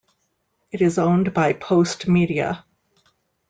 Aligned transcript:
It 0.71 0.81
is 0.81 0.97
owned 0.97 1.31
by 1.31 1.53
Postmedia. 1.53 2.63